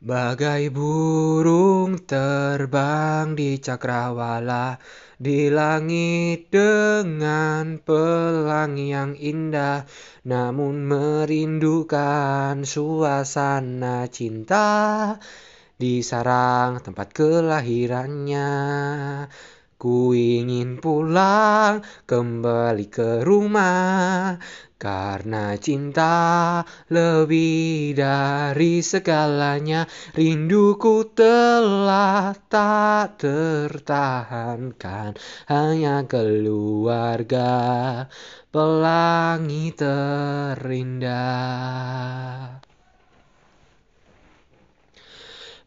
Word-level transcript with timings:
Bagai 0.00 0.72
burung 0.72 2.00
terbang 2.08 3.36
di 3.36 3.60
cakrawala 3.60 4.80
di 5.20 5.52
langit 5.52 6.48
dengan 6.48 7.76
pelangi 7.76 8.96
yang 8.96 9.12
indah, 9.12 9.84
namun 10.24 10.88
merindukan 10.88 12.64
suasana 12.64 14.08
cinta 14.08 15.20
di 15.76 16.00
sarang 16.00 16.80
tempat 16.80 17.12
kelahirannya. 17.12 18.48
Ku 19.80 20.12
ingin 20.12 20.76
pulang 20.76 21.80
kembali 22.04 22.92
ke 22.92 23.24
rumah 23.24 24.36
karena 24.76 25.56
cinta 25.56 26.60
lebih 26.92 27.96
dari 27.96 28.84
segalanya. 28.84 29.88
Rinduku 30.12 31.16
telah 31.16 32.36
tak 32.52 33.24
tertahankan 33.24 35.16
hanya 35.48 36.04
keluarga 36.04 37.48
pelangi 38.52 39.72
terindah. 39.72 41.20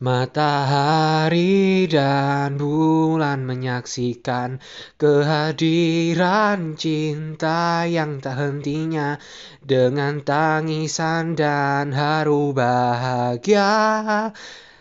Matahari 0.00 1.84
dan 1.84 2.56
bulan 2.56 3.44
menyaksikan 3.44 4.56
kehadiran 4.96 6.72
cinta 6.72 7.84
yang 7.84 8.16
tak 8.16 8.40
hentinya. 8.40 9.20
Dengan 9.60 10.24
tangisan 10.24 11.36
dan 11.36 11.92
haru 11.92 12.56
bahagia 12.56 14.32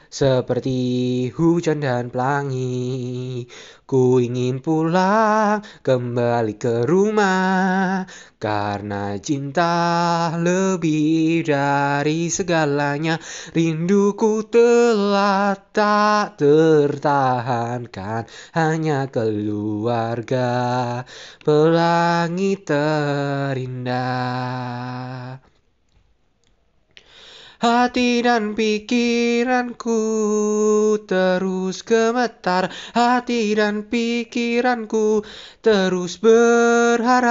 seperti 0.10 1.30
hujan 1.30 1.86
dan 1.86 2.10
pelangi. 2.10 3.46
Ku 3.90 4.22
ingin 4.22 4.62
pulang 4.62 5.66
kembali 5.82 6.62
ke 6.62 6.86
rumah 6.86 8.06
karena 8.38 9.18
cinta 9.18 10.30
lebih 10.38 11.42
dari 11.42 12.30
segalanya. 12.30 13.18
Rinduku 13.50 14.46
telah 14.46 15.58
tak 15.74 16.38
tertahankan 16.38 18.30
hanya 18.54 19.10
keluarga 19.10 20.50
pelangi 21.42 22.62
terindah. 22.62 23.98
Hati 27.60 28.24
dan 28.24 28.56
pikiranku 28.56 30.00
terus 31.04 31.84
gemetar, 31.84 32.72
hati 32.96 33.52
dan 33.52 33.84
pikiranku 33.84 35.28
terus 35.60 36.24
berharap. 36.24 37.30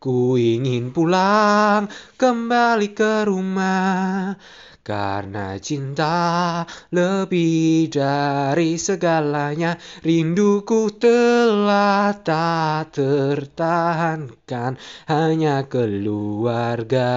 Ku 0.00 0.40
ingin 0.40 0.96
pulang 0.96 1.84
kembali 2.16 2.96
ke 2.96 3.28
rumah 3.28 4.32
karena 4.80 5.60
cinta 5.60 6.64
lebih 6.88 7.92
dari 7.92 8.80
segalanya. 8.80 9.76
Rinduku 10.00 10.96
telah 10.96 12.16
tak 12.16 12.96
tertahankan 12.96 14.80
hanya 15.04 15.68
keluarga 15.68 17.12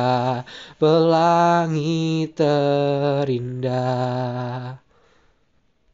pelangi 0.76 2.28
terindah. 2.36 3.64